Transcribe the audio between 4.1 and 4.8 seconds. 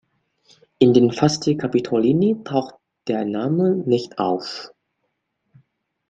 auf.